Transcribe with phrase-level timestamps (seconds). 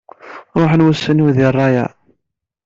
[0.61, 1.89] Ruḥen wussan-iw di rrayeɛ.